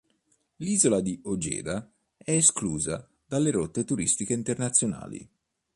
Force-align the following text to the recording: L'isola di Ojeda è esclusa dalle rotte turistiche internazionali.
L'isola 0.55 0.99
di 0.99 1.19
Ojeda 1.25 1.87
è 2.17 2.31
esclusa 2.31 3.07
dalle 3.23 3.51
rotte 3.51 3.83
turistiche 3.83 4.33
internazionali. 4.33 5.29